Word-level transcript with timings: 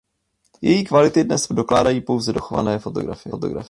Její 0.61 0.83
kvality 0.83 1.23
dnes 1.23 1.47
dokládají 1.49 2.01
pouze 2.01 2.33
dochované 2.33 2.79
fotografie. 2.79 3.33